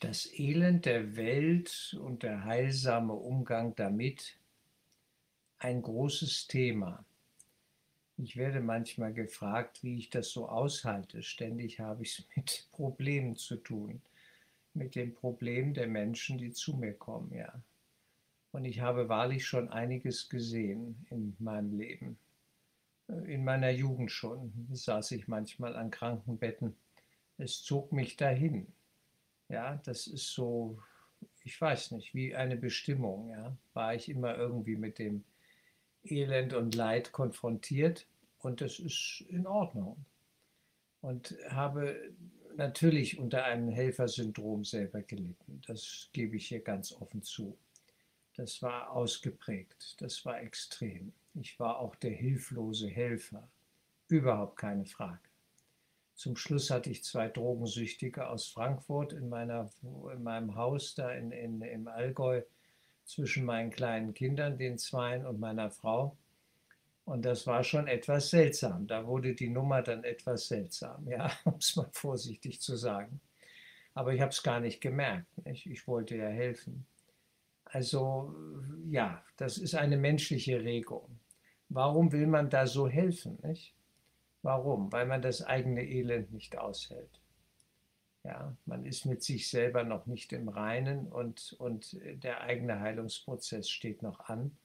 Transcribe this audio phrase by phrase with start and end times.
[0.00, 4.38] Das Elend der Welt und der heilsame Umgang damit
[5.58, 7.04] ein großes Thema.
[8.16, 11.22] Ich werde manchmal gefragt, wie ich das so aushalte.
[11.24, 14.00] Ständig habe ich es mit Problemen zu tun,
[14.72, 17.60] mit den Problemen der Menschen, die zu mir kommen, ja.
[18.52, 22.18] Und ich habe wahrlich schon einiges gesehen in meinem Leben.
[23.08, 26.76] In meiner Jugend schon saß ich manchmal an Krankenbetten.
[27.36, 28.72] Es zog mich dahin.
[29.48, 30.78] Ja, das ist so,
[31.44, 33.30] ich weiß nicht, wie eine Bestimmung.
[33.30, 35.24] Ja, war ich immer irgendwie mit dem
[36.04, 38.06] Elend und Leid konfrontiert
[38.38, 40.04] und das ist in Ordnung.
[41.00, 42.12] Und habe
[42.56, 45.62] natürlich unter einem Helfersyndrom selber gelitten.
[45.66, 47.56] Das gebe ich hier ganz offen zu.
[48.34, 51.12] Das war ausgeprägt, das war extrem.
[51.34, 53.48] Ich war auch der hilflose Helfer,
[54.08, 55.27] überhaupt keine Frage.
[56.18, 59.70] Zum Schluss hatte ich zwei Drogensüchtige aus Frankfurt in, meiner,
[60.12, 62.42] in meinem Haus da in, in, im Allgäu
[63.04, 66.16] zwischen meinen kleinen Kindern, den Zweien und meiner Frau.
[67.04, 68.88] Und das war schon etwas seltsam.
[68.88, 73.20] Da wurde die Nummer dann etwas seltsam, ja, um es mal vorsichtig zu sagen.
[73.94, 75.28] Aber ich habe es gar nicht gemerkt.
[75.46, 75.66] Nicht?
[75.66, 76.84] Ich wollte ja helfen.
[77.62, 78.34] Also
[78.90, 81.20] ja, das ist eine menschliche Regung.
[81.68, 83.38] Warum will man da so helfen?
[83.44, 83.77] Nicht?
[84.48, 84.90] Warum?
[84.90, 87.20] Weil man das eigene Elend nicht aushält.
[88.24, 93.68] Ja, man ist mit sich selber noch nicht im Reinen und, und der eigene Heilungsprozess
[93.68, 94.56] steht noch an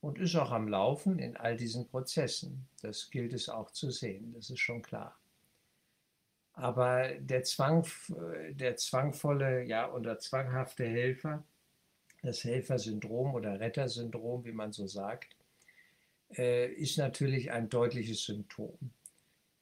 [0.00, 2.68] und ist auch am Laufen in all diesen Prozessen.
[2.82, 5.18] Das gilt es auch zu sehen, das ist schon klar.
[6.52, 7.84] Aber der, Zwang,
[8.50, 11.42] der zwangvolle ja, oder zwanghafte Helfer,
[12.22, 15.36] das Helfersyndrom oder Rettersyndrom, wie man so sagt,
[16.36, 18.78] äh, ist natürlich ein deutliches Symptom.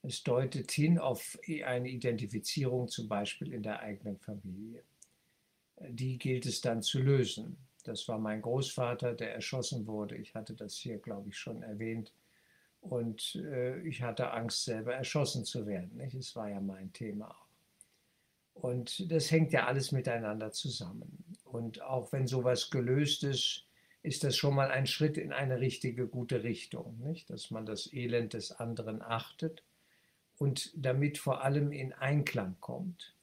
[0.07, 4.83] Es deutet hin auf eine Identifizierung zum Beispiel in der eigenen Familie.
[5.81, 7.57] Die gilt es dann zu lösen.
[7.85, 10.17] Das war mein Großvater, der erschossen wurde.
[10.17, 12.13] Ich hatte das hier, glaube ich, schon erwähnt.
[12.83, 15.97] Und äh, ich hatte Angst, selber erschossen zu werden.
[15.97, 16.15] Nicht?
[16.15, 17.49] Es war ja mein Thema auch.
[18.53, 21.25] Und das hängt ja alles miteinander zusammen.
[21.45, 23.67] Und auch wenn sowas gelöst ist,
[24.03, 26.99] ist das schon mal ein Schritt in eine richtige, gute Richtung.
[27.01, 27.31] Nicht?
[27.31, 29.63] Dass man das Elend des anderen achtet
[30.39, 33.15] und damit vor allem in Einklang kommt.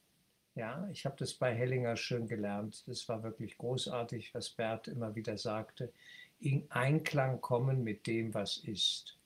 [0.56, 2.84] Ja, ich habe das bei Hellinger schön gelernt.
[2.88, 5.94] Das war wirklich großartig, was Bert immer wieder sagte.
[6.40, 9.18] In Einklang kommen mit dem, was ist.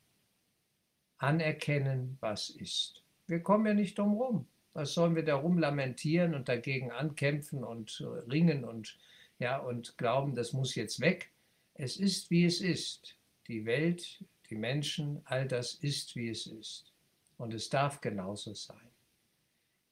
[1.18, 3.01] Anerkennen, was ist.
[3.28, 4.47] Wir kommen ja nicht drum rum.
[4.74, 8.97] Was sollen wir da rumlamentieren und dagegen ankämpfen und ringen und,
[9.40, 11.31] ja, und glauben, das muss jetzt weg?
[11.75, 13.16] Es ist, wie es ist.
[13.47, 16.91] Die Welt, die Menschen, all das ist, wie es ist.
[17.38, 18.90] Und es darf genauso sein.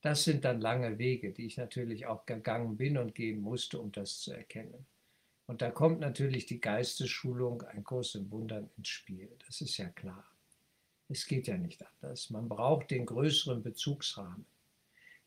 [0.02, 3.92] Das sind dann lange Wege, die ich natürlich auch gegangen bin und gehen musste, um
[3.92, 4.86] das zu erkennen.
[5.46, 9.30] Und da kommt natürlich die Geistesschulung, ein Kurs in Wundern ins Spiel.
[9.46, 10.26] Das ist ja klar.
[11.10, 12.30] Es geht ja nicht anders.
[12.30, 14.46] Man braucht den größeren Bezugsrahmen.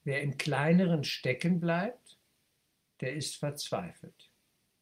[0.04, 2.18] Wer im kleineren stecken bleibt,
[3.00, 4.30] der ist verzweifelt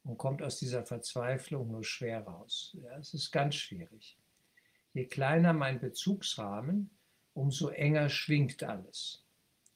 [0.03, 2.75] und kommt aus dieser Verzweiflung nur schwer raus.
[2.81, 4.17] Ja, es ist ganz schwierig.
[4.93, 6.89] Je kleiner mein Bezugsrahmen,
[7.35, 9.23] umso enger schwingt alles,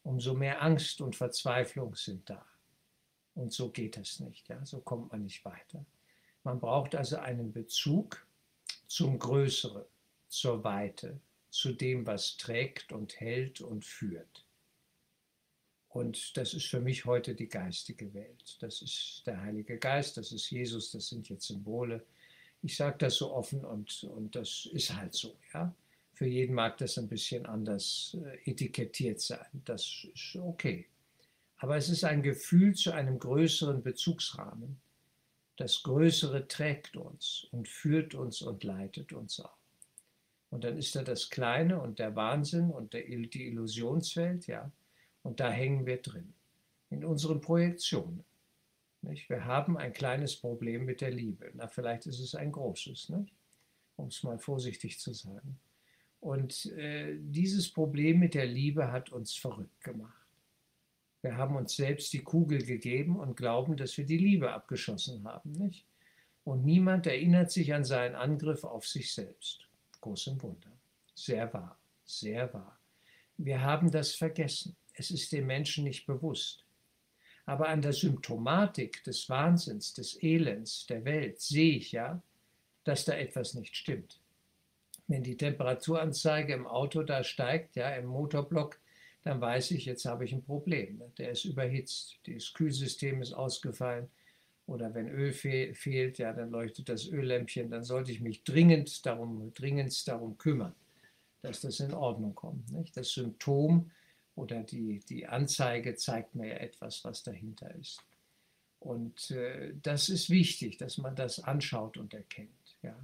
[0.03, 2.43] umso mehr Angst und Verzweiflung sind da.
[3.35, 4.65] Und so geht es nicht, ja?
[4.65, 5.85] so kommt man nicht weiter.
[6.43, 8.25] Man braucht also einen Bezug
[8.87, 9.85] zum Größeren,
[10.29, 11.19] zur Weite,
[11.49, 14.45] zu dem, was trägt und hält und führt.
[15.89, 18.57] Und das ist für mich heute die geistige Welt.
[18.61, 22.05] Das ist der Heilige Geist, das ist Jesus, das sind jetzt Symbole.
[22.61, 25.35] Ich sage das so offen und, und das ist halt so.
[25.53, 25.73] Ja?
[26.19, 29.47] Für jeden mag das ein bisschen anders äh, etikettiert sein.
[29.63, 30.85] Das ist okay.
[31.59, 34.81] Aber es ist ein Gefühl zu einem größeren Bezugsrahmen.
[35.55, 39.55] Das Größere trägt uns und führt uns und leitet uns auch.
[40.49, 44.69] Und dann ist da das Kleine und der Wahnsinn und der, die Illusionswelt, ja.
[45.23, 46.33] Und da hängen wir drin.
[46.89, 48.25] In unseren Projektionen.
[49.03, 49.29] Nicht?
[49.29, 51.49] Wir haben ein kleines Problem mit der Liebe.
[51.53, 53.09] Na, vielleicht ist es ein großes,
[53.95, 55.57] um es mal vorsichtig zu sagen.
[56.19, 60.15] Und äh, dieses Problem mit der Liebe hat uns verrückt gemacht.
[61.21, 65.51] Wir haben uns selbst die Kugel gegeben und glauben, dass wir die Liebe abgeschossen haben,
[65.51, 65.85] nicht?
[66.45, 69.67] Und niemand erinnert sich an seinen Angriff auf sich selbst.
[70.01, 70.71] Großem Wunder.
[71.13, 72.79] Sehr wahr, sehr wahr.
[73.37, 74.75] Wir haben das vergessen.
[74.93, 76.65] Es ist den Menschen nicht bewusst.
[77.45, 82.21] Aber an der Symptomatik des Wahnsinns, des Elends, der Welt sehe ich ja,
[82.83, 84.19] dass da etwas nicht stimmt
[85.09, 88.79] wenn die Temperaturanzeige im Auto da steigt, ja, im Motorblock,
[89.23, 90.99] dann weiß ich, jetzt habe ich ein Problem.
[90.99, 91.11] Ne?
[91.17, 94.07] Der ist überhitzt, das Kühlsystem ist ausgefallen
[94.67, 99.05] oder wenn Öl fe fehlt, ja, dann leuchtet das Öllämpchen, dann sollte ich mich dringend
[99.05, 100.75] darum, dringend darum kümmern,
[101.41, 102.71] dass das in Ordnung kommt.
[102.71, 102.95] Nicht?
[102.95, 103.89] Das Symptom
[104.35, 107.99] oder die, die Anzeige zeigt mir ja etwas, was dahinter ist.
[108.79, 112.77] Und äh, das ist wichtig, dass man das anschaut und erkennt.
[112.83, 112.95] Ja.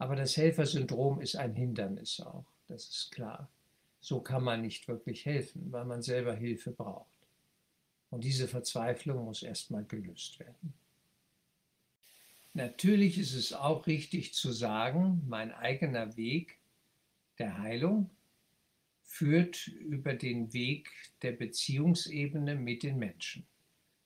[0.00, 3.50] Aber das Helfersyndrom ist ein Hindernis auch, das ist klar.
[4.00, 7.06] So kann man nicht wirklich helfen, weil man selber Hilfe braucht.
[8.08, 10.72] Und diese Verzweiflung muss erstmal gelöst werden.
[12.54, 16.58] Natürlich ist es auch richtig zu sagen, mein eigener Weg
[17.38, 18.08] der Heilung
[19.02, 23.46] führt über den Weg der Beziehungsebene mit den Menschen,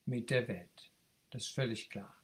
[0.07, 0.91] mit der Welt.
[1.31, 2.17] Das ist völlig klar.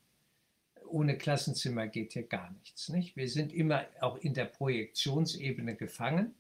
[0.91, 2.89] Ohne Klassenzimmer geht hier gar nichts.
[2.89, 3.17] Nicht?
[3.17, 6.35] Wir sind immer auch in der Projektionsebene gefangen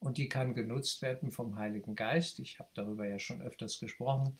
[0.00, 2.38] und die kann genutzt werden vom Heiligen Geist.
[2.38, 4.38] Ich habe darüber ja schon öfters gesprochen,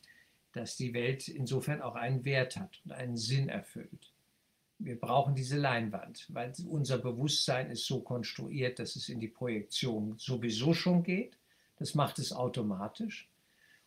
[0.53, 4.13] dass die Welt insofern auch einen Wert hat und einen Sinn erfüllt.
[4.77, 10.15] Wir brauchen diese Leinwand, weil unser Bewusstsein ist so konstruiert, dass es in die Projektion
[10.17, 11.37] sowieso schon geht.
[11.77, 13.29] Das macht es automatisch.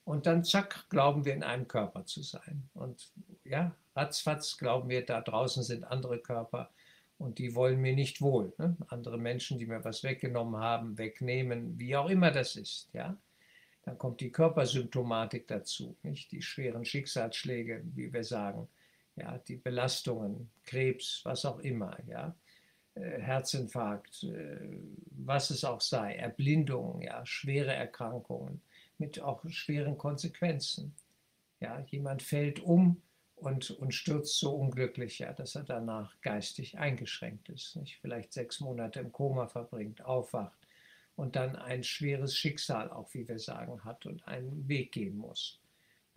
[0.09, 2.71] Und dann, zack, glauben wir in einem Körper zu sein.
[2.73, 3.13] Und
[3.45, 6.71] ja, ratzfatz glauben wir, da draußen sind andere Körper
[7.19, 8.55] und die wollen mir nicht wohl.
[8.57, 8.75] Ne?
[8.89, 12.89] Andere Menschen, die mir was weggenommen haben, wegnehmen, wie auch immer das ist.
[12.95, 13.19] Ja?
[13.83, 16.33] Dann kommt die Körpersymptomatik dazu, nicht?
[16.33, 18.67] die schweren Schicksalsschläge, wie wir sagen,
[19.15, 19.37] ja?
[19.47, 22.35] die Belastungen, Krebs, was auch immer, ja?
[22.95, 24.79] Äh, Herzinfarkt, äh,
[25.11, 27.27] was es auch sei, Erblindung, ja?
[27.27, 28.63] schwere Erkrankungen
[28.99, 30.95] mit auch schweren Konsequenzen.
[31.61, 31.81] Ja?
[31.91, 33.03] Jemand fällt um,
[33.41, 37.77] und, und stürzt so unglücklich, ja, dass er danach geistig eingeschränkt ist.
[37.77, 37.99] Nicht?
[38.01, 40.59] Vielleicht sechs Monate im Koma verbringt, aufwacht
[41.17, 45.61] und dann ein schweres Schicksal, auch wie wir sagen, hat und einen Weg gehen muss,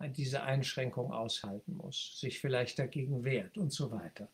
[0.00, 4.28] diese Einschränkung aushalten muss, sich vielleicht dagegen wehrt und so weiter.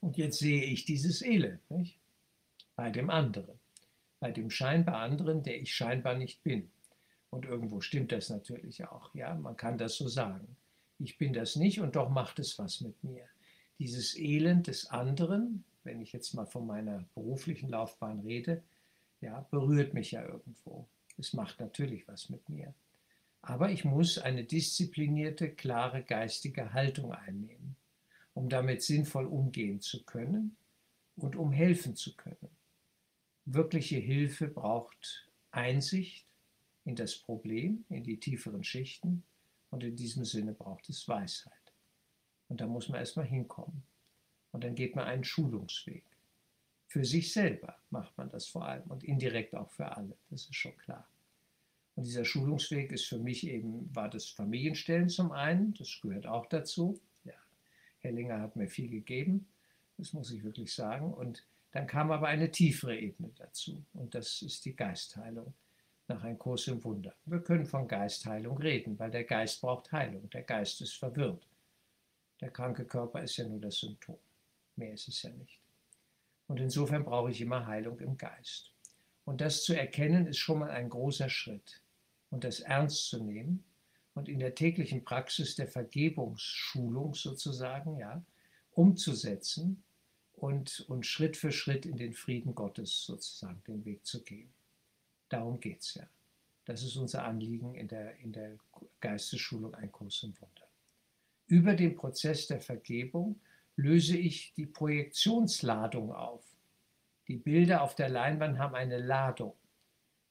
[0.00, 1.98] Und jetzt sehe ich dieses Elend nicht?
[2.76, 3.58] bei dem anderen,
[4.20, 6.70] bei dem scheinbar anderen, der ich scheinbar nicht bin.
[7.30, 10.56] Und irgendwo stimmt das natürlich auch, ja, man kann das so sagen
[10.98, 13.24] ich bin das nicht und doch macht es was mit mir.
[13.78, 18.62] Dieses Elend des anderen, wenn ich jetzt mal von meiner beruflichen Laufbahn rede,
[19.20, 20.88] ja, berührt mich ja irgendwo.
[21.16, 22.74] Es macht natürlich was mit mir.
[23.42, 27.76] Aber ich muss eine disziplinierte, klare geistige Haltung einnehmen,
[28.34, 30.56] um damit sinnvoll umgehen zu können
[31.16, 32.50] und um helfen zu können.
[33.44, 36.27] Wirkliche Hilfe braucht Einsicht
[36.88, 39.22] in das Problem, in die tieferen Schichten
[39.68, 41.52] und in diesem Sinne braucht es Weisheit.
[42.48, 43.82] Und da muss man erstmal hinkommen.
[44.52, 46.04] Und dann geht man einen Schulungsweg.
[46.86, 50.16] Für sich selber macht man das vor allem und indirekt auch für alle.
[50.30, 51.06] Das ist schon klar.
[51.94, 56.46] Und dieser Schulungsweg ist für mich eben, war das Familienstellen zum einen, das gehört auch
[56.46, 56.98] dazu.
[57.24, 57.34] Ja,
[57.98, 59.46] Hellinger hat mir viel gegeben,
[59.98, 61.12] das muss ich wirklich sagen.
[61.12, 65.52] Und dann kam aber eine tiefere Ebene dazu und das ist die Geistheilung
[66.08, 67.14] nach einem Kurs im Wunder.
[67.26, 70.28] Wir können von Geistheilung reden, weil der Geist braucht Heilung.
[70.30, 71.46] Der Geist ist verwirrt.
[72.40, 74.18] Der kranke Körper ist ja nur das Symptom.
[74.76, 75.60] Mehr ist es ja nicht.
[76.46, 78.72] Und insofern brauche ich immer Heilung im Geist.
[79.24, 81.82] Und das zu erkennen ist schon mal ein großer Schritt.
[82.30, 83.64] Und das ernst zu nehmen
[84.14, 88.22] und in der täglichen Praxis der Vergebungsschulung sozusagen, ja,
[88.72, 89.82] umzusetzen
[90.34, 94.50] und, und Schritt für Schritt in den Frieden Gottes sozusagen den Weg zu gehen.
[95.28, 96.08] Darum geht es ja.
[96.64, 98.58] Das ist unser Anliegen in der, in der
[99.00, 100.68] Geistesschulung Ein Kurs im Wunder.
[101.46, 103.40] Über den Prozess der Vergebung
[103.76, 106.44] löse ich die Projektionsladung auf.
[107.26, 109.54] Die Bilder auf der Leinwand haben eine Ladung.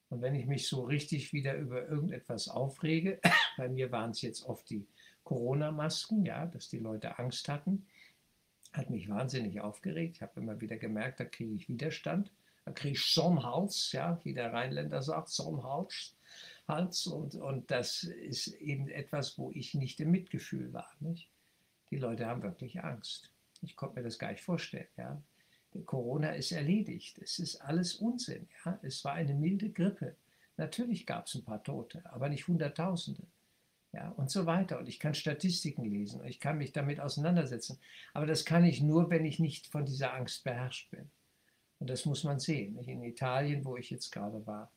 [0.09, 3.19] Und wenn ich mich so richtig wieder über irgendetwas aufrege,
[3.57, 4.85] bei mir waren es jetzt oft die
[5.23, 7.87] Corona-Masken, ja, dass die Leute Angst hatten,
[8.73, 10.17] hat mich wahnsinnig aufgeregt.
[10.17, 12.31] Ich habe immer wieder gemerkt, da kriege ich Widerstand.
[12.67, 16.13] Da kriege ich Sonnenhals, ja, wie der Rheinländer sagt, Sonnenhals.
[16.67, 20.91] Hals und, und das ist eben etwas, wo ich nicht im Mitgefühl war.
[20.99, 21.29] Nicht?
[21.91, 23.31] Die Leute haben wirklich Angst.
[23.61, 24.89] Ich konnte mir das gar nicht vorstellen.
[24.97, 25.21] Ja?
[25.85, 27.19] Corona ist erledigt.
[27.19, 28.49] Es ist alles Unsinn.
[28.65, 28.77] Ja?
[28.81, 30.17] Es war eine milde Grippe.
[30.57, 33.23] Natürlich gab es ein paar Tote, aber nicht Hunderttausende.
[33.93, 34.77] Ja, und so weiter.
[34.77, 37.79] Und ich kann Statistiken lesen und ich kann mich damit auseinandersetzen.
[38.13, 41.09] Aber das kann ich nur, wenn ich nicht von dieser Angst beherrscht bin.
[41.79, 42.77] Und das muss man sehen.
[42.79, 44.71] In Italien, wo ich jetzt gerade war,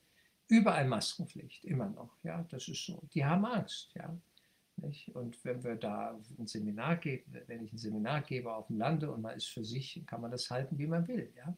[0.49, 2.17] überall Maskenpflicht, immer noch.
[2.23, 3.03] Ja, das ist so.
[3.15, 3.91] Die haben Angst.
[3.95, 4.15] Ja.
[4.77, 5.15] Nicht?
[5.15, 9.11] Und wenn wir da ein Seminar geben, wenn ich ein Seminar gebe auf dem Lande
[9.11, 11.33] und man ist für sich, kann man das halten, wie man will.
[11.37, 11.55] Ja.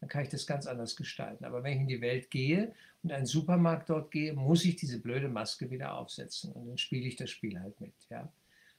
[0.00, 1.44] dann kann ich das ganz anders gestalten.
[1.44, 5.00] Aber wenn ich in die Welt gehe und einen Supermarkt dort gehe, muss ich diese
[5.00, 6.52] blöde Maske wieder aufsetzen.
[6.52, 7.94] Und dann spiele ich das Spiel halt mit.
[8.10, 8.32] Ja?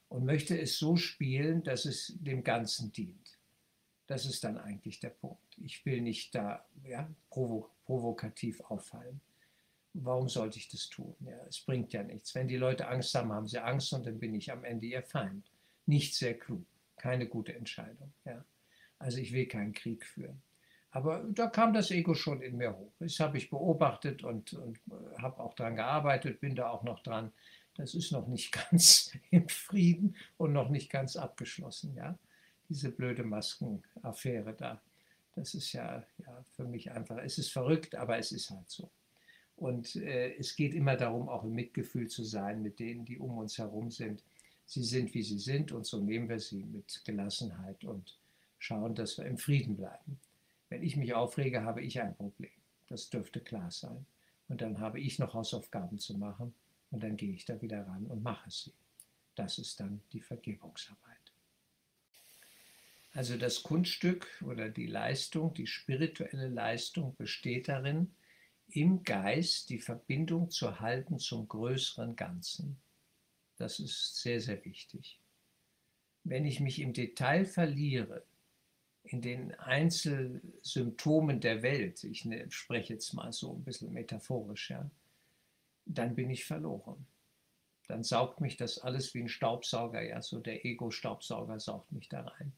[0.07, 3.38] Und möchte es so spielen, dass es dem Ganzen dient.
[4.09, 5.55] Das ist dann eigentlich der Punkt.
[5.57, 9.21] Ich will nicht da ja, provo provokativ auffallen.
[9.93, 11.15] Warum sollte ich das tun?
[11.19, 12.33] Ja, es bringt ja nichts.
[12.33, 15.03] Wenn die Leute Angst haben, haben sie Angst und dann bin ich am Ende ihr
[15.03, 15.51] Feind.
[15.85, 16.65] Nicht sehr klug,
[16.97, 18.11] keine gute Entscheidung.
[18.25, 18.43] Ja.
[18.97, 20.41] Also ich will keinen Krieg führen.
[20.89, 22.93] Aber da kam das Ego schon in mir hoch.
[22.97, 27.03] Das habe ich beobachtet und, und äh, habe auch daran gearbeitet, bin da auch noch
[27.03, 27.31] dran.
[27.75, 31.95] Das ist noch nicht ganz im Frieden und noch nicht ganz abgeschlossen.
[31.95, 32.17] Ja?
[32.69, 34.81] Diese blöde Maskenaffäre da.
[35.35, 38.89] Das ist ja, ja für mich einfach, es ist verrückt, aber es ist halt so.
[39.55, 43.37] Und äh, es geht immer darum, auch im Mitgefühl zu sein mit denen, die um
[43.37, 44.23] uns herum sind.
[44.65, 48.17] Sie sind, wie sie sind und so nehmen wir sie mit Gelassenheit und
[48.57, 50.19] schauen, dass wir im Frieden bleiben.
[50.69, 52.51] Wenn ich mich aufrege, habe ich ein Problem.
[52.87, 54.05] Das dürfte klar sein.
[54.47, 56.53] Und dann habe ich noch Hausaufgaben zu machen
[56.91, 58.73] und dann gehe ich da wieder ran und mache sie.
[59.35, 61.18] Das ist dann die Vergebungsarbeit.
[63.19, 68.15] Also das Kunststück oder die Leistung, die spirituelle Leistung besteht darin,
[68.69, 72.79] im Geist die Verbindung zu halten zum größeren Ganzen.
[73.57, 75.19] Das ist sehr, sehr wichtig.
[76.23, 78.23] Wenn ich mich im Detail verliere,
[79.03, 84.89] in den Einzelsymptomen der Welt, ich ne, spreche jetzt mal so ein bisschen metaphorisch, ja,
[85.83, 87.05] dann bin ich verloren.
[87.89, 92.21] Dann saugt mich das alles wie ein Staubsauger, ja, so der Ego-Staubsauger saugt mich da
[92.21, 92.53] rein.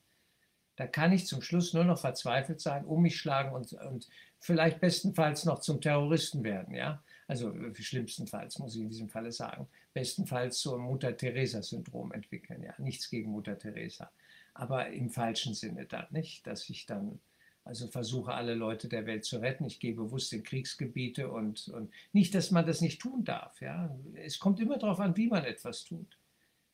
[0.81, 4.07] Da kann ich zum Schluss nur noch verzweifelt sein, um mich schlagen und, und
[4.39, 7.03] vielleicht bestenfalls noch zum Terroristen werden, ja.
[7.27, 12.73] Also äh, schlimmstenfalls muss ich in diesem Falle sagen, bestenfalls zum Mutter-Teresa-Syndrom entwickeln, ja.
[12.77, 14.09] Nichts gegen Mutter Teresa
[14.53, 16.45] aber im falschen Sinne dann, nicht?
[16.47, 17.19] Dass ich dann
[17.63, 19.65] also versuche, alle Leute der Welt zu retten.
[19.65, 23.61] Ich gehe bewusst in Kriegsgebiete und, und nicht, dass man das nicht tun darf.
[23.61, 23.95] Ja?
[24.15, 26.17] Es kommt immer darauf an, wie man etwas tut.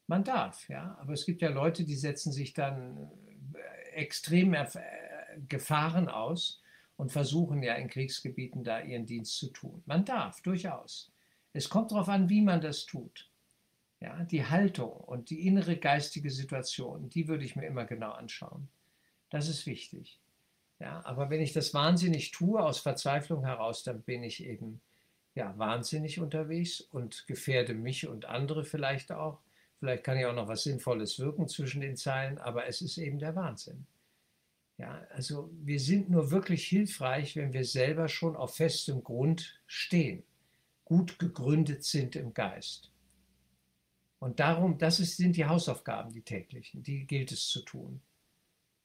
[0.07, 3.11] Man darf, ja, aber es gibt ja Leute, die setzen sich dann
[3.97, 4.65] äh, extrem äh,
[5.47, 6.61] Gefahren aus
[6.97, 9.83] und versuchen ja in Kriegsgebieten da ihren Dienst zu tun.
[9.85, 11.11] Man darf, durchaus.
[11.53, 13.29] Es kommt darauf an, wie man das tut.
[13.99, 18.67] Ja, die Haltung und die innere geistige Situation, die würde ich mir immer genau anschauen.
[19.31, 20.19] Das ist wichtig.
[20.79, 24.81] Ja, aber wenn ich das wahnsinnig tue, aus Verzweiflung heraus, dann bin ich eben
[25.33, 29.39] ja, wahnsinnig unterwegs und gefährde mich und andere vielleicht auch.
[29.79, 33.19] Vielleicht kann ich auch noch was Sinnvolles wirken zwischen den Zeilen, aber es ist eben
[33.19, 33.85] der Wahnsinn.
[34.77, 40.23] Ja, also wir sind nur wirklich hilfreich, wenn wir selber schon auf festem Grund stehen,
[40.85, 42.91] gut gegründet sind im Geist.
[44.19, 48.01] Und darum, das ist, sind die Hausaufgaben, die täglichen, die gilt es zu tun.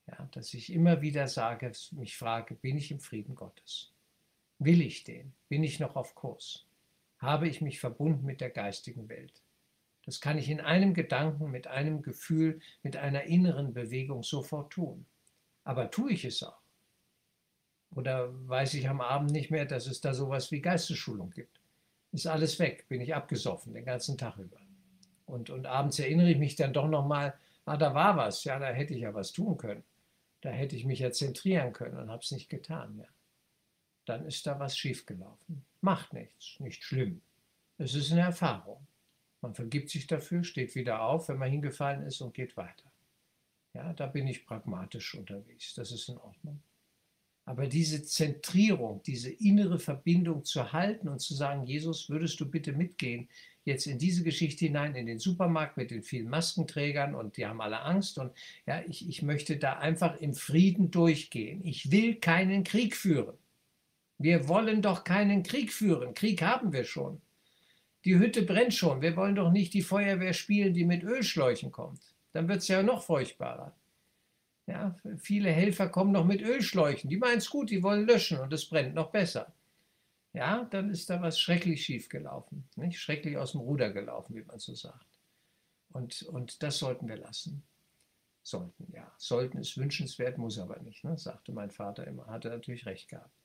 [0.06, 3.92] Ja, dass ich immer wieder sage, mich frage, bin ich im Frieden Gottes?
[4.58, 5.32] Will ich den?
[5.48, 6.66] Bin ich noch auf Kurs?
[7.18, 9.41] Habe ich mich verbunden mit der geistigen Welt?
[10.04, 15.06] Das kann ich in einem Gedanken, mit einem Gefühl, mit einer inneren Bewegung sofort tun.
[15.64, 16.60] Aber tue ich es auch?
[17.94, 21.60] Oder weiß ich am Abend nicht mehr, dass es da sowas wie Geistesschulung gibt?
[22.10, 24.58] Ist alles weg, bin ich abgesoffen den ganzen Tag über.
[25.26, 28.66] Und, und abends erinnere ich mich dann doch nochmal, ah, da war was, ja, da
[28.66, 29.84] hätte ich ja was tun können.
[30.40, 32.98] Da hätte ich mich ja zentrieren können und habe es nicht getan.
[32.98, 33.06] Ja.
[34.04, 35.64] Dann ist da was schiefgelaufen.
[35.80, 37.22] Macht nichts, nicht schlimm.
[37.78, 38.86] Es ist eine Erfahrung.
[39.42, 42.90] Man vergibt sich dafür, steht wieder auf, wenn man hingefallen ist und geht weiter.
[43.74, 45.74] Ja, da bin ich pragmatisch unterwegs.
[45.74, 46.62] Das ist in Ordnung.
[47.44, 52.72] Aber diese Zentrierung, diese innere Verbindung zu halten und zu sagen, Jesus, würdest du bitte
[52.72, 53.28] mitgehen
[53.64, 57.60] jetzt in diese Geschichte hinein, in den Supermarkt mit den vielen Maskenträgern und die haben
[57.60, 58.32] alle Angst und
[58.66, 61.64] ja, ich, ich möchte da einfach im Frieden durchgehen.
[61.64, 63.36] Ich will keinen Krieg führen.
[64.18, 66.14] Wir wollen doch keinen Krieg führen.
[66.14, 67.20] Krieg haben wir schon.
[68.04, 69.00] Die Hütte brennt schon.
[69.00, 72.00] Wir wollen doch nicht die Feuerwehr spielen, die mit Ölschläuchen kommt.
[72.32, 73.74] Dann wird es ja noch furchtbarer.
[74.66, 77.10] Ja, viele Helfer kommen noch mit Ölschläuchen.
[77.10, 79.52] Die meinen es gut, die wollen löschen und es brennt noch besser
[80.32, 82.98] ja, dann ist da was schrecklich schief gelaufen, nicht?
[82.98, 85.20] schrecklich aus dem Ruder gelaufen, wie man so sagt.
[85.90, 87.62] Und, und das sollten wir lassen.
[88.42, 89.12] Sollten, ja.
[89.18, 91.18] Sollten ist wünschenswert, muss aber nicht, ne?
[91.18, 92.26] sagte mein Vater immer.
[92.26, 93.41] Hat er natürlich recht gehabt.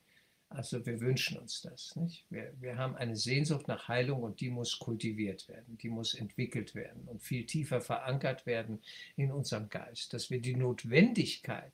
[0.49, 1.95] Also wir wünschen uns das.
[1.95, 2.25] Nicht?
[2.29, 6.73] Wir, wir haben eine Sehnsucht nach Heilung und die muss kultiviert werden, die muss entwickelt
[6.73, 8.81] werden und viel tiefer verankert werden
[9.17, 11.73] in unserem Geist, dass wir die Notwendigkeit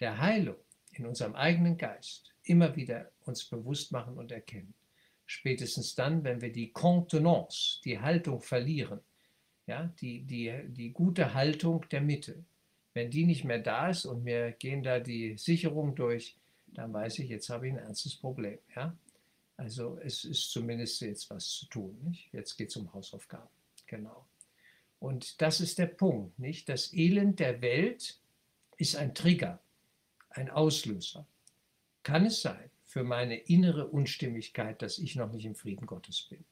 [0.00, 0.56] der Heilung
[0.92, 4.74] in unserem eigenen Geist immer wieder uns bewusst machen und erkennen.
[5.26, 9.00] Spätestens dann, wenn wir die Contenance, die Haltung verlieren,
[9.66, 12.44] ja, die, die, die gute Haltung der Mitte,
[12.94, 16.36] wenn die nicht mehr da ist und wir gehen da die Sicherung durch,
[16.74, 18.58] dann weiß ich, jetzt habe ich ein ernstes Problem.
[18.74, 18.96] Ja?
[19.56, 21.98] Also es ist zumindest jetzt was zu tun.
[22.04, 22.32] Nicht?
[22.32, 23.48] Jetzt geht es um Hausaufgaben.
[23.86, 24.26] Genau.
[24.98, 26.38] Und das ist der Punkt.
[26.38, 26.68] Nicht?
[26.68, 28.18] Das Elend der Welt
[28.76, 29.60] ist ein Trigger,
[30.30, 31.26] ein Auslöser.
[32.02, 36.44] Kann es sein für meine innere Unstimmigkeit, dass ich noch nicht im Frieden Gottes bin?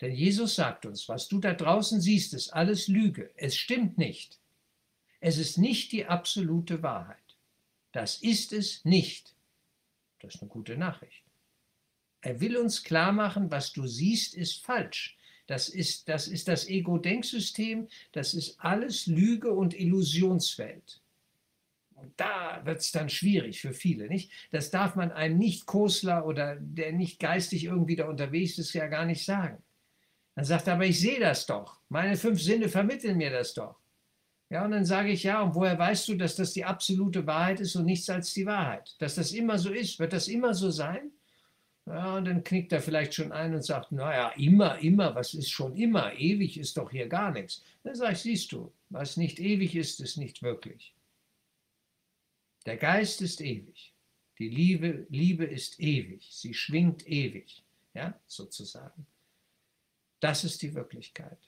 [0.00, 3.30] Denn Jesus sagt uns, was du da draußen siehst, ist alles Lüge.
[3.36, 4.38] Es stimmt nicht.
[5.20, 7.18] Es ist nicht die absolute Wahrheit.
[7.92, 9.34] Das ist es nicht.
[10.20, 11.24] Das ist eine gute Nachricht.
[12.20, 15.16] Er will uns klar machen, was du siehst, ist falsch.
[15.46, 21.02] Das ist das, ist das Ego-Denksystem, das ist alles Lüge und Illusionswelt.
[21.96, 24.30] Und da wird es dann schwierig für viele, nicht?
[24.52, 29.06] Das darf man einem Nicht-Kosler oder der nicht geistig irgendwie da unterwegs ist, ja gar
[29.06, 29.62] nicht sagen.
[30.36, 31.80] Dann sagt er, aber ich sehe das doch.
[31.88, 33.79] Meine fünf Sinne vermitteln mir das doch.
[34.50, 37.60] Ja, und dann sage ich, ja, und woher weißt du, dass das die absolute Wahrheit
[37.60, 38.96] ist und nichts als die Wahrheit?
[38.98, 39.98] Dass das immer so ist?
[40.00, 41.12] Wird das immer so sein?
[41.86, 45.50] Ja, und dann knickt er vielleicht schon ein und sagt, naja, immer, immer, was ist
[45.50, 46.12] schon immer?
[46.14, 47.64] Ewig ist doch hier gar nichts.
[47.84, 50.94] Dann sage ich, siehst du, was nicht ewig ist, ist nicht wirklich.
[52.66, 53.92] Der Geist ist ewig.
[54.38, 56.28] Die Liebe, Liebe ist ewig.
[56.30, 57.62] Sie schwingt ewig,
[57.94, 59.06] ja, sozusagen.
[60.18, 61.38] Das ist die Wirklichkeit.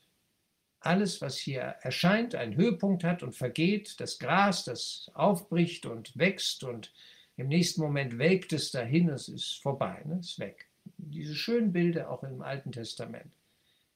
[0.84, 6.64] Alles, was hier erscheint, einen Höhepunkt hat und vergeht, das Gras, das aufbricht und wächst
[6.64, 6.92] und
[7.36, 10.18] im nächsten Moment welkt es dahin, es ist vorbei, ne?
[10.18, 10.68] ist weg.
[10.96, 13.32] Diese schönen Bilder auch im Alten Testament.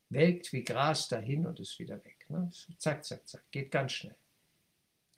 [0.09, 2.25] Welkt wie Gras dahin und ist wieder weg.
[2.29, 2.51] Ne?
[2.79, 4.17] Zack, zack, zack, geht ganz schnell.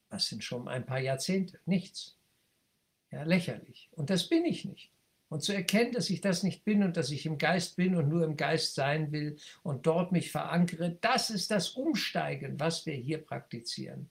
[0.09, 1.61] Was sind schon ein paar Jahrzehnte?
[1.67, 2.17] Nichts.
[3.11, 3.89] Ja, lächerlich.
[3.93, 4.91] Und das bin ich nicht.
[5.29, 8.09] Und zu erkennen, dass ich das nicht bin und dass ich im Geist bin und
[8.09, 12.95] nur im Geist sein will und dort mich verankere, das ist das Umsteigen, was wir
[12.95, 14.09] hier praktizieren.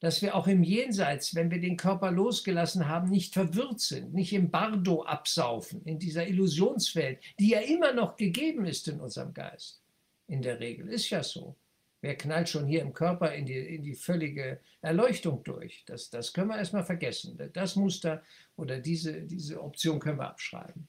[0.00, 4.32] Dass wir auch im Jenseits, wenn wir den Körper losgelassen haben, nicht verwirrt sind, nicht
[4.32, 9.82] im Bardo absaufen, in dieser Illusionswelt, die ja immer noch gegeben ist in unserem Geist.
[10.28, 11.56] In der Regel ist ja so.
[12.00, 15.82] Wer knallt schon hier im Körper in die, in die völlige Erleuchtung durch?
[15.86, 17.36] Das, das können wir erstmal vergessen.
[17.52, 18.22] Das Muster
[18.56, 20.86] oder diese, diese Option können wir abschreiben.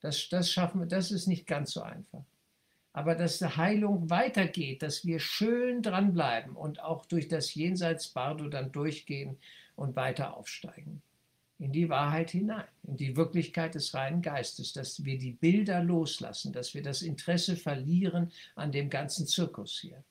[0.00, 2.22] Das, das schaffen wir, das ist nicht ganz so einfach.
[2.92, 8.48] Aber dass die Heilung weitergeht, dass wir schön dranbleiben und auch durch das Jenseits Bardo
[8.48, 9.36] dann durchgehen
[9.74, 11.02] und weiter aufsteigen.
[11.58, 16.52] In die Wahrheit hinein, in die Wirklichkeit des reinen Geistes, dass wir die Bilder loslassen,
[16.52, 20.04] dass wir das Interesse verlieren an dem ganzen Zirkus hier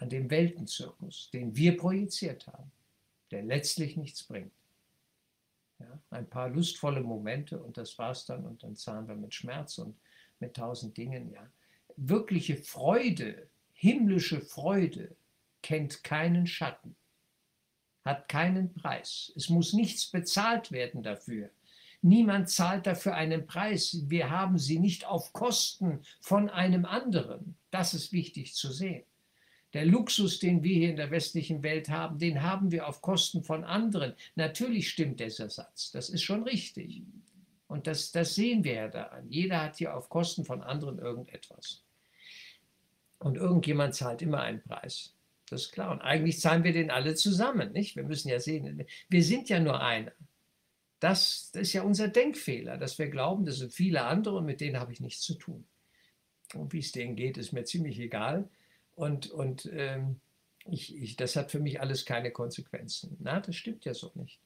[0.00, 2.72] an dem Weltenzirkus, den wir projiziert haben,
[3.30, 4.52] der letztlich nichts bringt.
[5.78, 9.78] Ja, ein paar lustvolle Momente und das war's dann und dann zahlen wir mit Schmerz
[9.78, 9.96] und
[10.38, 11.30] mit tausend Dingen.
[11.32, 11.46] Ja.
[11.96, 15.14] Wirkliche Freude, himmlische Freude
[15.62, 16.96] kennt keinen Schatten,
[18.04, 19.32] hat keinen Preis.
[19.36, 21.50] Es muss nichts bezahlt werden dafür.
[22.02, 24.04] Niemand zahlt dafür einen Preis.
[24.06, 27.56] Wir haben sie nicht auf Kosten von einem anderen.
[27.70, 29.04] Das ist wichtig zu sehen.
[29.72, 33.44] Der Luxus, den wir hier in der westlichen Welt haben, den haben wir auf Kosten
[33.44, 34.14] von anderen.
[34.34, 37.02] Natürlich stimmt dieser Satz, das ist schon richtig.
[37.68, 39.28] Und das, das sehen wir ja daran.
[39.28, 41.84] Jeder hat hier auf Kosten von anderen irgendetwas.
[43.18, 45.14] Und irgendjemand zahlt immer einen Preis.
[45.48, 45.92] Das ist klar.
[45.92, 47.94] Und eigentlich zahlen wir den alle zusammen, nicht?
[47.94, 50.12] Wir müssen ja sehen, wir sind ja nur einer.
[50.98, 54.60] Das, das ist ja unser Denkfehler, dass wir glauben, das sind viele andere und mit
[54.60, 55.64] denen habe ich nichts zu tun.
[56.54, 58.48] Und wie es denen geht, ist mir ziemlich egal.
[59.00, 60.20] Und, und ähm,
[60.66, 63.16] ich, ich, das hat für mich alles keine Konsequenzen.
[63.18, 64.38] Na, das stimmt ja so nicht.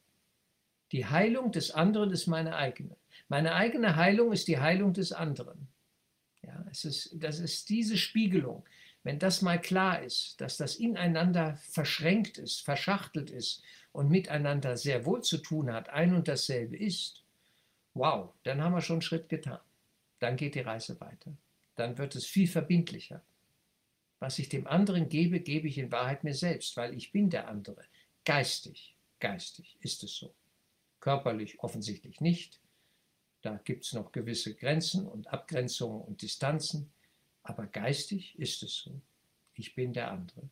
[0.92, 2.96] Die Heilung des anderen ist meine eigene.
[3.26, 5.66] Meine eigene Heilung ist die Heilung des anderen.
[6.42, 8.64] Ja, es ist, das ist diese Spiegelung.
[9.02, 15.04] Wenn das mal klar ist, dass das ineinander verschränkt ist, verschachtelt ist und miteinander sehr
[15.04, 17.24] wohl zu tun hat, ein und dasselbe ist,
[17.92, 19.58] wow, dann haben wir schon einen Schritt getan.
[20.20, 21.32] Dann geht die Reise weiter.
[21.74, 23.20] Dann wird es viel verbindlicher.
[24.24, 27.46] Was ich dem anderen gebe, gebe ich in Wahrheit mir selbst, weil ich bin der
[27.46, 27.84] andere.
[28.24, 30.34] Geistig, geistig ist es so.
[30.98, 32.58] Körperlich offensichtlich nicht.
[33.42, 36.90] Da gibt es noch gewisse Grenzen und Abgrenzungen und Distanzen.
[37.42, 38.98] Aber geistig ist es so.
[39.52, 40.48] Ich bin der andere.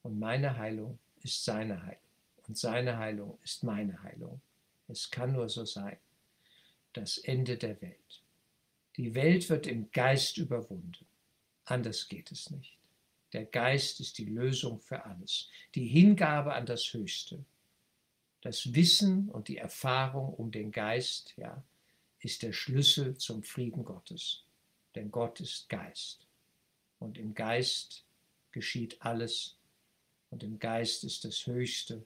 [0.00, 2.00] Und meine Heilung ist seine Heilung.
[2.48, 4.40] Und seine Heilung ist meine Heilung.
[4.88, 5.98] Es kann nur so sein.
[6.94, 8.22] Das Ende der Welt.
[8.96, 11.04] Die Welt wird im Geist überwunden.
[11.66, 12.79] Anders geht es nicht.
[13.32, 15.48] Der Geist ist die Lösung für alles.
[15.74, 17.44] Die Hingabe an das Höchste.
[18.40, 21.62] Das Wissen und die Erfahrung um den Geist, ja,
[22.20, 24.44] ist der Schlüssel zum Frieden Gottes.
[24.94, 26.26] Denn Gott ist Geist.
[26.98, 28.04] Und im Geist
[28.50, 29.56] geschieht alles.
[30.30, 32.04] Und im Geist ist das Höchste.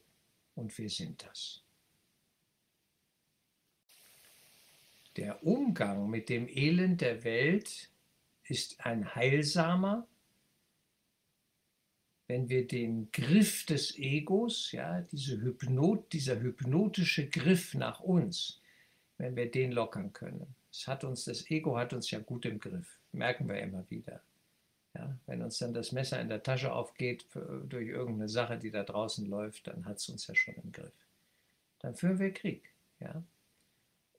[0.54, 1.64] Und wir sind das.
[5.16, 7.88] der Umgang mit dem Elend der Welt
[8.44, 10.06] ist ein heilsamer,
[12.26, 18.60] wenn wir den Griff des Egos, ja, diese Hypnot, dieser hypnotische Griff nach uns,
[19.18, 20.54] wenn wir den lockern können.
[20.70, 24.20] Das, hat uns, das Ego hat uns ja gut im Griff, merken wir immer wieder.
[24.94, 27.26] Ja, wenn uns dann das Messer in der Tasche aufgeht
[27.68, 30.92] durch irgendeine Sache, die da draußen läuft, dann hat es uns ja schon im Griff.
[31.80, 32.70] Dann führen wir Krieg.
[33.00, 33.22] Ja?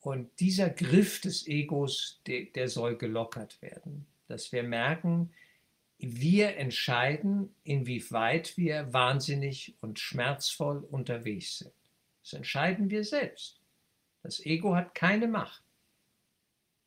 [0.01, 4.05] Und dieser Griff des Egos, der, der soll gelockert werden.
[4.27, 5.31] Dass wir merken,
[6.07, 11.73] wir entscheiden, inwieweit wir wahnsinnig und schmerzvoll unterwegs sind.
[12.21, 13.61] Das entscheiden wir selbst.
[14.23, 15.63] Das Ego hat keine Macht.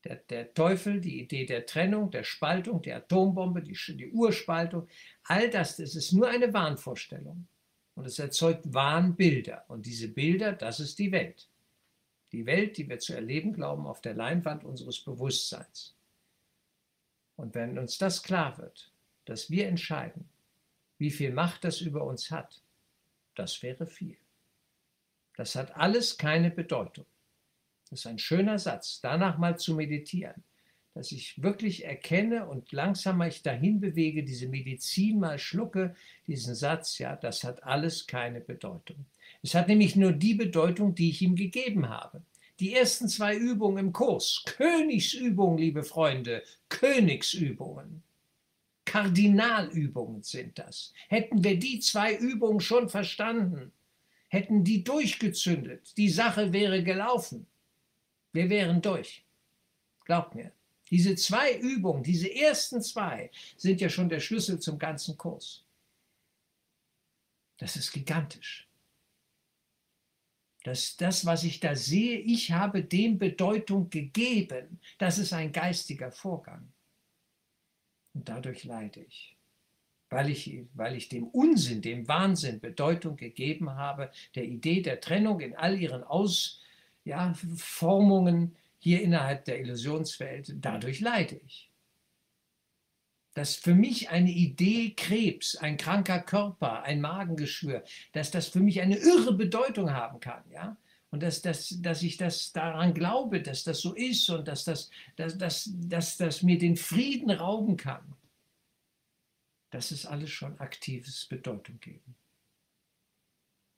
[0.04, 4.88] Der, der, Teufel, die Idee der Trennung, der Spaltung, die Atombombe, die, die Urspaltung,
[5.24, 7.46] all das, das ist nur eine Wahnvorstellung.
[7.94, 9.64] Und es erzeugt Wahnbilder.
[9.68, 11.48] Und diese Bilder, das ist die Welt.
[12.30, 15.96] Die Welt, die wir zu erleben glauben, auf der Leinwand unseres Bewusstseins.
[17.36, 18.92] Und wenn uns das klar wird,
[19.28, 20.28] dass wir entscheiden,
[20.98, 22.62] wie viel Macht das über uns hat,
[23.34, 24.16] das wäre viel.
[25.36, 27.06] Das hat alles keine Bedeutung.
[27.90, 30.42] Das ist ein schöner Satz, danach mal zu meditieren,
[30.94, 35.94] dass ich wirklich erkenne und langsam mich dahin bewege, diese Medizin mal schlucke,
[36.26, 39.06] diesen Satz, ja, das hat alles keine Bedeutung.
[39.42, 42.22] Es hat nämlich nur die Bedeutung, die ich ihm gegeben habe.
[42.60, 48.02] Die ersten zwei Übungen im Kurs, Königsübungen, liebe Freunde, Königsübungen.
[48.88, 50.94] Kardinalübungen sind das.
[51.08, 53.70] Hätten wir die zwei Übungen schon verstanden,
[54.28, 57.46] hätten die durchgezündet, die Sache wäre gelaufen.
[58.32, 59.26] Wir wären durch.
[60.06, 60.52] Glaubt mir.
[60.90, 65.64] Diese zwei Übungen, diese ersten zwei, sind ja schon der Schlüssel zum ganzen Kurs.
[67.58, 68.66] Das ist gigantisch.
[70.64, 74.80] Das, das, was ich da sehe, ich habe dem Bedeutung gegeben.
[74.96, 76.72] Das ist ein geistiger Vorgang.
[78.18, 79.36] Und dadurch leide ich.
[80.10, 85.38] Weil ich, weil ich dem Unsinn, dem Wahnsinn Bedeutung gegeben habe, der Idee der Trennung
[85.38, 86.56] in all ihren Ausformungen
[87.04, 91.70] ja, hier innerhalb der Illusionswelt, dadurch leide ich.
[93.34, 98.80] Dass für mich eine Idee Krebs, ein kranker Körper, ein Magengeschwür, dass das für mich
[98.80, 100.76] eine irre Bedeutung haben kann, ja,
[101.10, 104.90] und dass, dass, dass ich das daran glaube, dass das so ist und dass das,
[105.16, 108.14] dass, dass, dass das mir den Frieden rauben kann.
[109.70, 112.14] Das ist alles schon aktives Bedeutung geben.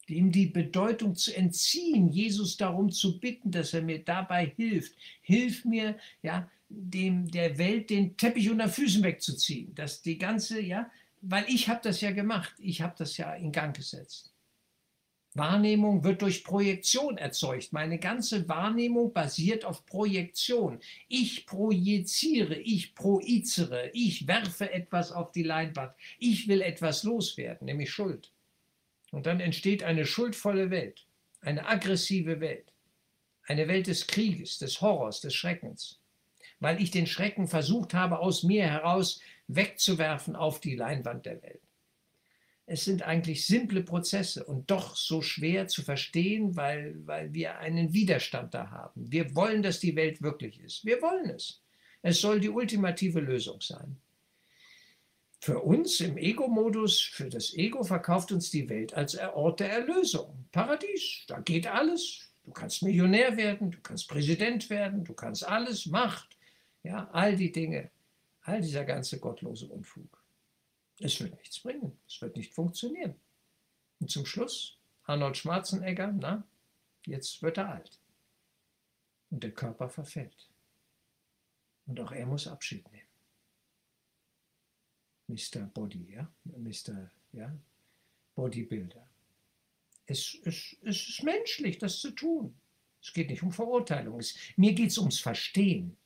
[0.06, 4.96] Ihm die Bedeutung zu entziehen, Jesus darum zu bitten, dass er mir dabei hilft.
[5.22, 9.72] Hilf mir, ja, dem, der Welt den Teppich unter Füßen wegzuziehen.
[9.76, 10.90] Dass die ganze, ja,
[11.20, 14.32] weil ich habe das ja gemacht, ich habe das ja in Gang gesetzt.
[15.34, 17.72] Wahrnehmung wird durch Projektion erzeugt.
[17.72, 20.80] Meine ganze Wahrnehmung basiert auf Projektion.
[21.08, 25.92] Ich projiziere, ich projizere, ich werfe etwas auf die Leinwand.
[26.18, 28.32] Ich will etwas loswerden, nämlich Schuld.
[29.12, 31.06] Und dann entsteht eine schuldvolle Welt,
[31.40, 32.72] eine aggressive Welt,
[33.44, 36.00] eine Welt des Krieges, des Horrors, des Schreckens,
[36.58, 41.69] weil ich den Schrecken versucht habe, aus mir heraus wegzuwerfen auf die Leinwand der Welt
[42.72, 47.92] es sind eigentlich simple Prozesse und doch so schwer zu verstehen, weil, weil wir einen
[47.92, 49.10] Widerstand da haben.
[49.10, 50.84] Wir wollen, dass die Welt wirklich ist.
[50.84, 51.64] Wir wollen es.
[52.00, 53.96] Es soll die ultimative Lösung sein.
[55.40, 60.46] Für uns im Ego-Modus, für das Ego verkauft uns die Welt als Ort der Erlösung.
[60.52, 62.30] Paradies, da geht alles.
[62.44, 66.38] Du kannst Millionär werden, du kannst Präsident werden, du kannst alles, Macht,
[66.84, 67.90] ja, all die Dinge,
[68.42, 70.19] all dieser ganze gottlose Unfug.
[71.00, 71.98] Es wird nichts bringen.
[72.06, 73.14] Es wird nicht funktionieren.
[74.00, 76.46] Und zum Schluss, Arnold Schwarzenegger, na,
[77.06, 77.98] jetzt wird er alt.
[79.30, 80.48] Und der Körper verfällt.
[81.86, 83.08] Und auch er muss Abschied nehmen.
[85.26, 85.66] Mr.
[85.66, 87.10] Body, ja, Mr.
[87.32, 87.56] Ja,
[88.34, 89.08] Bodybuilder.
[90.06, 92.54] Es, es, es ist menschlich, das zu tun.
[93.02, 94.18] Es geht nicht um Verurteilung.
[94.18, 95.96] Es, mir geht es ums Verstehen.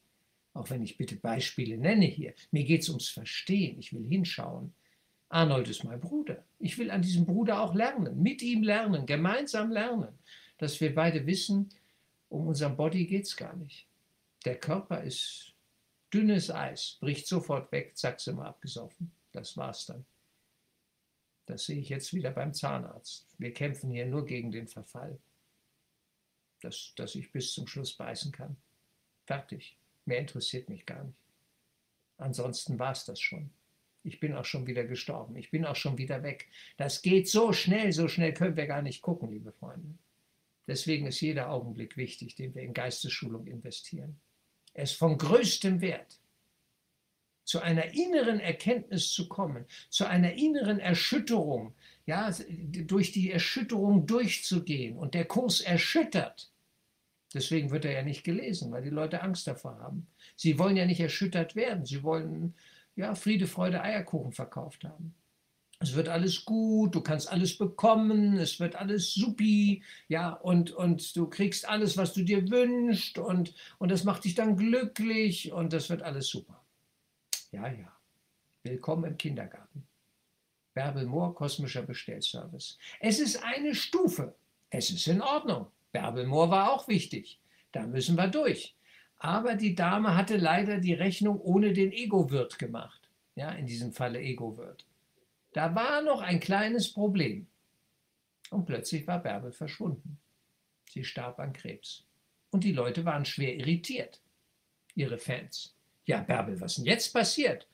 [0.52, 2.34] Auch wenn ich bitte Beispiele nenne hier.
[2.50, 3.78] Mir geht es ums Verstehen.
[3.78, 4.74] Ich will hinschauen.
[5.34, 6.44] Arnold ist mein Bruder.
[6.60, 10.16] Ich will an diesem Bruder auch lernen, mit ihm lernen, gemeinsam lernen,
[10.58, 11.70] dass wir beide wissen,
[12.28, 13.88] um unseren Body geht es gar nicht.
[14.44, 15.52] Der Körper ist
[16.12, 19.10] dünnes Eis, bricht sofort weg, zack, sind wir abgesoffen.
[19.32, 20.06] Das war's dann.
[21.46, 23.26] Das sehe ich jetzt wieder beim Zahnarzt.
[23.36, 25.18] Wir kämpfen hier nur gegen den Verfall,
[26.60, 28.56] dass, dass ich bis zum Schluss beißen kann.
[29.26, 29.76] Fertig.
[30.04, 31.18] Mehr interessiert mich gar nicht.
[32.18, 33.50] Ansonsten war es das schon.
[34.04, 35.36] Ich bin auch schon wieder gestorben.
[35.36, 36.48] Ich bin auch schon wieder weg.
[36.76, 39.98] Das geht so schnell, so schnell können wir gar nicht gucken, liebe Freunde.
[40.66, 44.20] Deswegen ist jeder Augenblick wichtig, den wir in Geistesschulung investieren.
[44.74, 46.20] Er ist von größtem Wert
[47.44, 51.74] zu einer inneren Erkenntnis zu kommen, zu einer inneren Erschütterung,
[52.06, 56.50] ja, durch die Erschütterung durchzugehen und der Kurs erschüttert.
[57.34, 60.06] Deswegen wird er ja nicht gelesen, weil die Leute Angst davor haben.
[60.36, 62.54] Sie wollen ja nicht erschüttert werden, sie wollen
[62.96, 65.14] ja Friede, Freude, Eierkuchen verkauft haben.
[65.80, 71.14] Es wird alles gut, du kannst alles bekommen, es wird alles supi, ja, und, und
[71.16, 75.72] du kriegst alles, was du dir wünschst und, und das macht dich dann glücklich und
[75.72, 76.64] das wird alles super.
[77.50, 77.92] Ja, ja.
[78.62, 79.86] Willkommen im Kindergarten.
[80.72, 82.78] Bärbel Moor, kosmischer Bestellservice.
[82.98, 84.34] Es ist eine Stufe.
[84.70, 85.66] Es ist in Ordnung.
[85.92, 87.40] Bärbel Moor war auch wichtig.
[87.72, 88.74] Da müssen wir durch.
[89.24, 93.08] Aber die Dame hatte leider die Rechnung ohne den Ego-Wirt gemacht.
[93.36, 94.84] Ja, in diesem Falle Ego-Wirt.
[95.54, 97.46] Da war noch ein kleines Problem.
[98.50, 100.18] Und plötzlich war Bärbel verschwunden.
[100.90, 102.04] Sie starb an Krebs.
[102.50, 104.20] Und die Leute waren schwer irritiert.
[104.94, 105.74] Ihre Fans.
[106.04, 107.66] Ja, Bärbel, was denn jetzt passiert?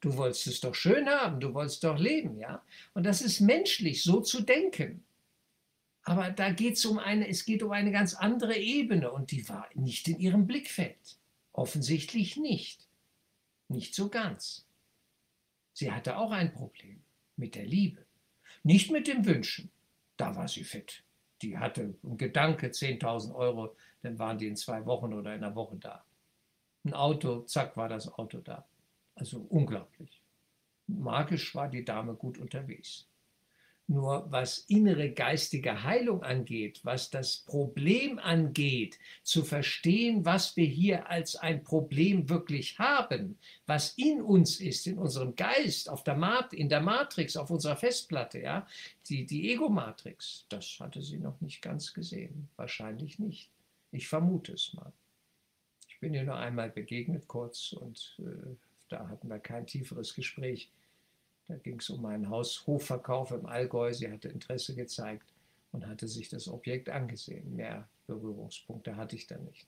[0.00, 2.64] Du wolltest es doch schön haben, du wolltest doch leben, ja?
[2.94, 5.04] Und das ist menschlich, so zu denken.
[6.06, 9.48] Aber da geht es um eine, es geht um eine ganz andere Ebene und die
[9.48, 11.18] war nicht in ihrem Blickfeld.
[11.52, 12.86] Offensichtlich nicht.
[13.68, 14.66] Nicht so ganz.
[15.72, 17.02] Sie hatte auch ein Problem
[17.36, 18.06] mit der Liebe.
[18.62, 19.70] Nicht mit dem Wünschen.
[20.16, 21.02] Da war sie fit.
[21.42, 25.54] Die hatte ein Gedanke, 10.000 Euro, dann waren die in zwei Wochen oder in einer
[25.54, 26.06] Woche da
[26.86, 28.64] ein Auto, zack, war das Auto da.
[29.16, 30.22] Also unglaublich.
[30.86, 33.08] Magisch war die Dame gut unterwegs.
[33.88, 41.08] Nur was innere geistige Heilung angeht, was das Problem angeht, zu verstehen, was wir hier
[41.08, 46.52] als ein Problem wirklich haben, was in uns ist, in unserem Geist, auf der Mat
[46.52, 48.66] in der Matrix, auf unserer Festplatte, ja,
[49.08, 52.48] die, die Ego-Matrix, das hatte sie noch nicht ganz gesehen.
[52.56, 53.50] Wahrscheinlich nicht.
[53.92, 54.92] Ich vermute es mal.
[55.88, 58.56] Ich bin ihr nur einmal begegnet, kurz, und äh,
[58.88, 60.70] da hatten wir kein tieferes Gespräch.
[61.48, 63.92] Da ging es um einen Haushofverkauf im Allgäu.
[63.92, 65.32] Sie hatte Interesse gezeigt
[65.72, 67.54] und hatte sich das Objekt angesehen.
[67.54, 69.66] Mehr Berührungspunkte hatte ich da nicht.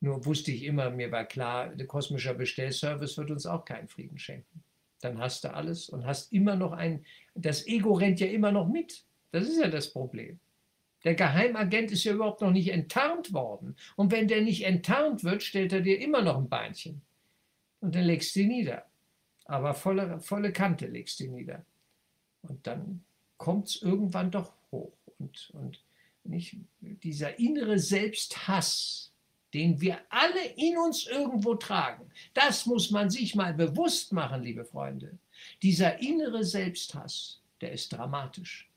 [0.00, 4.18] Nur wusste ich immer, mir war klar, der kosmische Bestellservice wird uns auch keinen Frieden
[4.18, 4.62] schenken.
[5.00, 8.68] Dann hast du alles und hast immer noch ein, das Ego rennt ja immer noch
[8.68, 9.04] mit.
[9.32, 10.38] Das ist ja das Problem.
[11.04, 13.76] Der Geheimagent ist ja überhaupt noch nicht enttarnt worden.
[13.96, 17.02] Und wenn der nicht enttarnt wird, stellt er dir immer noch ein Beinchen.
[17.80, 18.85] Und dann legst du ihn nieder.
[19.46, 21.64] Aber volle, volle Kante legst du nieder.
[22.42, 23.04] Und dann
[23.36, 24.92] kommt es irgendwann doch hoch.
[25.18, 25.82] Und, und
[26.24, 29.12] nicht, dieser innere Selbsthass,
[29.54, 34.64] den wir alle in uns irgendwo tragen, das muss man sich mal bewusst machen, liebe
[34.64, 35.18] Freunde.
[35.62, 38.68] Dieser innere Selbsthass, der ist dramatisch.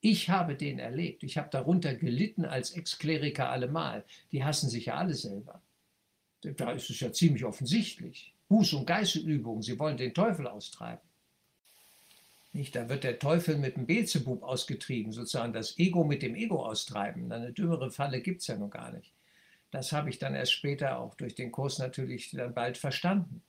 [0.00, 1.22] Ich habe den erlebt.
[1.24, 4.04] Ich habe darunter gelitten als Ex-Kleriker allemal.
[4.32, 5.60] Die hassen sich ja alle selber.
[6.42, 8.35] Da ist es ja ziemlich offensichtlich.
[8.50, 11.02] Buß- und Geißelübungen, sie wollen den Teufel austreiben.
[12.52, 16.64] Nicht, da wird der Teufel mit dem Beelzebub ausgetrieben, sozusagen das Ego mit dem Ego
[16.64, 17.30] austreiben.
[17.30, 19.12] Eine dümmere Falle gibt es ja noch gar nicht.
[19.70, 23.42] Das habe ich dann erst später auch durch den Kurs natürlich dann bald verstanden.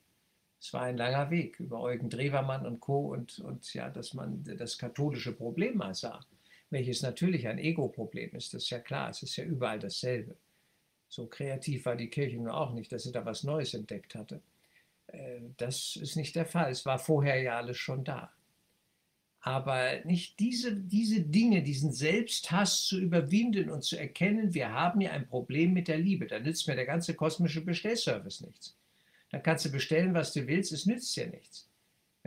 [0.59, 3.13] Es war ein langer Weg über Eugen Drewermann und Co.
[3.13, 6.19] und, und ja, dass man das katholische Problem mal sah
[6.69, 10.35] welches natürlich ein Ego-Problem ist, das ist ja klar, es ist ja überall dasselbe.
[11.09, 14.41] So kreativ war die Kirche nur auch nicht, dass sie da was Neues entdeckt hatte.
[15.07, 16.71] Äh, das ist nicht der Fall.
[16.71, 18.31] Es war vorher ja alles schon da.
[19.39, 25.11] Aber nicht diese, diese Dinge, diesen Selbsthass zu überwinden und zu erkennen, wir haben ja
[25.11, 26.27] ein Problem mit der Liebe.
[26.27, 28.77] Da nützt mir der ganze kosmische Bestellservice nichts.
[29.29, 31.67] Da kannst du bestellen, was du willst, es nützt dir nichts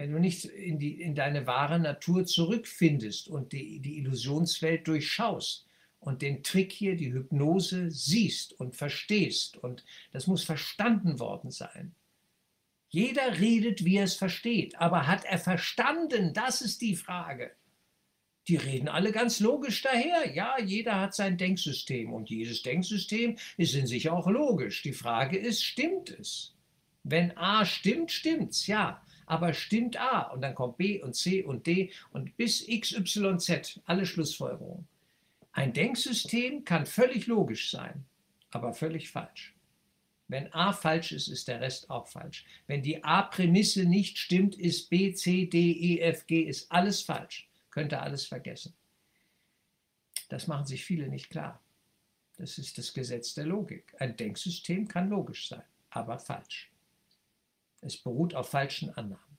[0.01, 5.67] wenn du nicht in, die, in deine wahre Natur zurückfindest und die, die Illusionswelt durchschaust
[5.99, 9.59] und den Trick hier, die Hypnose, siehst und verstehst.
[9.59, 11.95] Und das muss verstanden worden sein.
[12.91, 16.35] Jeder redet, wie er es versteht, aber hat er verstanden?
[16.35, 17.53] Das ist die Frage.
[18.49, 20.33] Die reden alle ganz logisch daher.
[20.35, 24.83] Ja, jeder hat sein Denksystem und jedes Denksystem ist in sich auch logisch.
[24.83, 26.57] Die Frage ist, stimmt es?
[27.03, 31.65] Wenn A stimmt, stimmt's, ja aber stimmt A und dann kommt B und C und
[31.65, 34.89] D und bis X, Y, Z, alle Schlussfolgerungen.
[35.53, 38.05] Ein Denksystem kann völlig logisch sein,
[38.51, 39.55] aber völlig falsch.
[40.31, 42.45] Wenn A falsch ist, ist der Rest auch falsch.
[42.69, 47.49] Wenn die A-Prämisse nicht stimmt, ist B, C, D, E, F, G, ist alles falsch.
[47.71, 48.73] Könnt ihr alles vergessen.
[50.29, 51.61] Das machen sich viele nicht klar.
[52.37, 53.93] Das ist das Gesetz der Logik.
[53.99, 56.71] Ein Denksystem kann logisch sein, aber falsch.
[57.81, 59.30] Es beruht auf falschen Annahmen.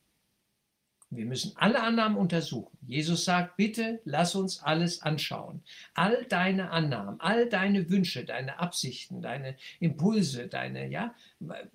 [1.13, 2.77] Wir müssen alle Annahmen untersuchen.
[2.87, 5.61] Jesus sagt, bitte lass uns alles anschauen.
[5.93, 11.13] All deine Annahmen, all deine Wünsche, deine Absichten, deine Impulse, deine, ja,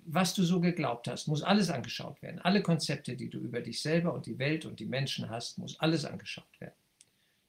[0.05, 2.41] was du so geglaubt hast, muss alles angeschaut werden.
[2.41, 5.79] Alle Konzepte, die du über dich selber und die Welt und die Menschen hast, muss
[5.79, 6.73] alles angeschaut werden.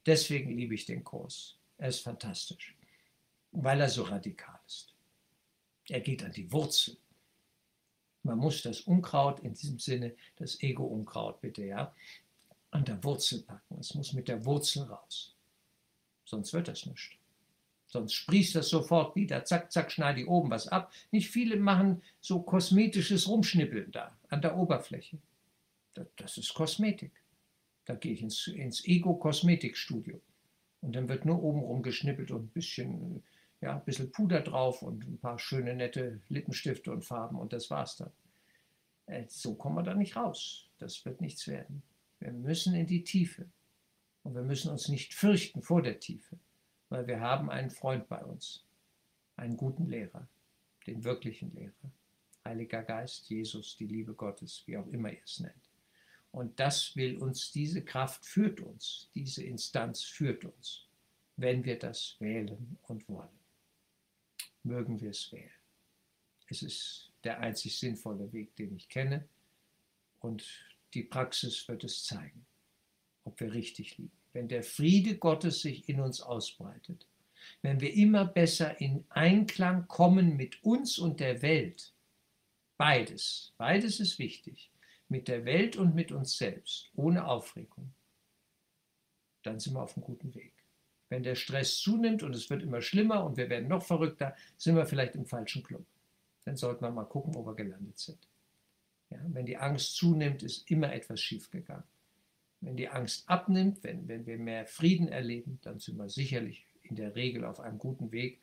[0.05, 1.57] Deswegen liebe ich den Kurs.
[1.79, 2.75] Er ist fantastisch,
[3.51, 4.93] weil er so radikal ist.
[5.87, 6.97] Er geht an die Wurzel.
[8.29, 11.95] Man muss das Unkraut in diesem Sinne, das Ego-Unkraut bitte, ja,
[12.69, 13.79] an der Wurzel packen.
[13.79, 15.35] Es muss mit der Wurzel raus.
[16.25, 17.17] Sonst wird das nicht.
[17.87, 19.43] Sonst sprießt das sofort wieder.
[19.45, 20.93] Zack, zack, schneide ich oben was ab.
[21.09, 25.17] Nicht viele machen so kosmetisches Rumschnippeln da an der Oberfläche.
[26.15, 27.11] Das, ist Kosmetik.
[27.85, 30.21] Da gehe ich ins, ins Ego-Kosmetikstudio.
[30.81, 33.23] Und dann wird nur oben rum geschnippelt und ein bisschen
[33.61, 37.69] ja, ein bisschen Puder drauf und ein paar schöne, nette Lippenstifte und Farben und das
[37.69, 38.11] war's dann.
[39.05, 40.69] Äh, so kommen wir da nicht raus.
[40.77, 41.83] Das wird nichts werden.
[42.19, 43.45] Wir müssen in die Tiefe.
[44.23, 46.37] Und wir müssen uns nicht fürchten vor der Tiefe,
[46.89, 48.65] weil wir haben einen Freund bei uns,
[49.37, 50.27] einen guten Lehrer,
[50.85, 51.91] den wirklichen Lehrer.
[52.43, 55.69] Heiliger Geist, Jesus, die Liebe Gottes, wie auch immer ihr es nennt.
[56.31, 60.85] Und das will uns, diese Kraft führt uns, diese Instanz führt uns,
[61.37, 63.39] wenn wir das wählen und wollen
[64.63, 65.49] mögen wir es wählen.
[66.47, 69.27] Es ist der einzig sinnvolle Weg, den ich kenne
[70.19, 70.45] und
[70.93, 72.45] die Praxis wird es zeigen,
[73.23, 74.17] ob wir richtig liegen.
[74.33, 77.05] Wenn der Friede Gottes sich in uns ausbreitet,
[77.61, 81.93] wenn wir immer besser in Einklang kommen mit uns und der Welt,
[82.77, 84.71] beides, beides ist wichtig,
[85.07, 87.93] mit der Welt und mit uns selbst, ohne Aufregung,
[89.43, 90.53] dann sind wir auf einem guten Weg.
[91.09, 94.75] Wenn der Stress zunimmt und es wird immer schlimmer und wir werden noch verrückter, sind
[94.75, 95.85] wir vielleicht im falschen Club.
[96.45, 98.19] Dann sollten wir mal gucken, wo wir gelandet sind.
[99.09, 101.83] Ja, wenn die Angst zunimmt, ist immer etwas schiefgegangen.
[102.61, 106.95] Wenn die Angst abnimmt, wenn, wenn wir mehr Frieden erleben, dann sind wir sicherlich in
[106.95, 108.39] der Regel auf einem guten Weg.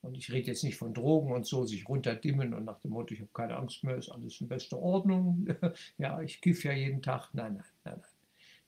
[0.00, 3.12] Und ich rede jetzt nicht von Drogen und so, sich runterdimmen und nach dem Motto,
[3.14, 5.46] ich habe keine Angst mehr, ist alles in bester Ordnung.
[5.98, 7.30] ja, ich kiffe ja jeden Tag.
[7.32, 8.10] Nein, nein, nein, nein.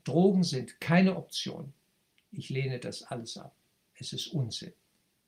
[0.04, 1.72] Drogen sind keine Option.
[2.32, 3.54] Ich lehne das alles ab.
[3.94, 4.72] Es ist Unsinn.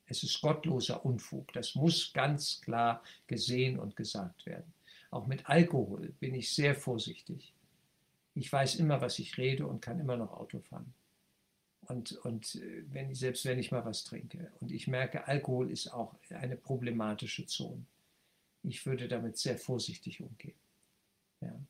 [0.06, 1.52] Es ist gottloser Unfug.
[1.52, 4.72] Das muss ganz klar gesehen und gesagt werden.
[5.10, 7.54] Auch mit Alkohol bin ich sehr vorsichtig.
[8.34, 10.94] Ich weiß immer, was ich rede und kann immer noch Auto fahren.
[11.82, 14.50] Und, und äh, wenn, selbst wenn ich mal was trinke.
[14.60, 17.84] Und ich merke, Alkohol ist auch eine problematische Zone.
[18.62, 20.58] Ich würde damit sehr vorsichtig umgehen.
[21.40, 21.60] Ja.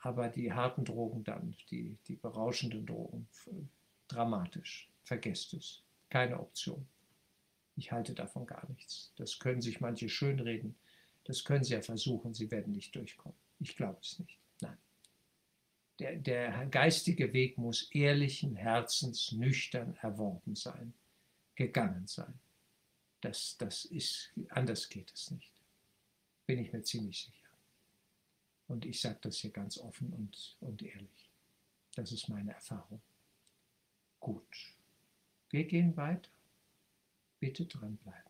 [0.00, 3.26] Aber die harten Drogen dann, die, die berauschenden Drogen,
[4.08, 4.88] dramatisch.
[5.04, 5.82] Vergesst es.
[6.08, 6.86] Keine Option.
[7.76, 9.12] Ich halte davon gar nichts.
[9.16, 10.76] Das können sich manche schönreden.
[11.24, 12.34] Das können sie ja versuchen.
[12.34, 13.38] Sie werden nicht durchkommen.
[13.60, 14.38] Ich glaube es nicht.
[14.60, 14.78] Nein.
[15.98, 20.94] Der, der geistige Weg muss ehrlichen Herzens nüchtern erworben sein,
[21.54, 22.38] gegangen sein.
[23.20, 25.52] Das, das ist, anders geht es nicht.
[26.46, 27.48] Bin ich mir ziemlich sicher.
[28.68, 31.30] Und ich sage das hier ganz offen und, und ehrlich.
[31.94, 33.00] Das ist meine Erfahrung.
[34.20, 34.74] Gut.
[35.50, 36.30] Wir gehen weiter.
[37.40, 38.27] Bitte dranbleiben.